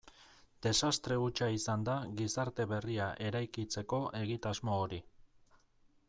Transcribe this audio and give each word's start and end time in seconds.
Desastre 0.67 1.17
hutsa 1.23 1.49
izan 1.57 1.83
da 1.89 1.97
gizarte 2.21 2.65
berria 2.71 3.09
eraikitzeko 3.27 3.99
egitasmo 4.21 4.79
hori. 4.85 4.99